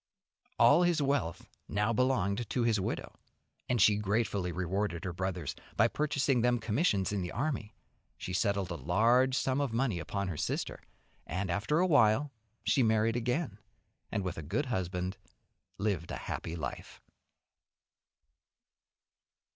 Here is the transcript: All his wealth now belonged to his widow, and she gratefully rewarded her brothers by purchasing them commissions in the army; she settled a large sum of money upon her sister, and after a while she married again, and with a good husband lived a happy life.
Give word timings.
All 0.57 0.81
his 0.81 0.99
wealth 0.99 1.47
now 1.67 1.93
belonged 1.93 2.49
to 2.49 2.63
his 2.63 2.79
widow, 2.79 3.13
and 3.69 3.79
she 3.79 3.97
gratefully 3.97 4.51
rewarded 4.51 5.03
her 5.05 5.13
brothers 5.13 5.55
by 5.77 5.87
purchasing 5.89 6.41
them 6.41 6.57
commissions 6.57 7.11
in 7.11 7.21
the 7.21 7.31
army; 7.31 7.75
she 8.17 8.33
settled 8.33 8.71
a 8.71 8.75
large 8.75 9.37
sum 9.37 9.61
of 9.61 9.71
money 9.71 9.99
upon 9.99 10.27
her 10.27 10.37
sister, 10.37 10.81
and 11.27 11.51
after 11.51 11.77
a 11.77 11.85
while 11.85 12.31
she 12.63 12.81
married 12.81 13.15
again, 13.15 13.59
and 14.11 14.23
with 14.23 14.39
a 14.39 14.41
good 14.41 14.65
husband 14.65 15.17
lived 15.77 16.09
a 16.09 16.17
happy 16.17 16.55
life. 16.55 16.99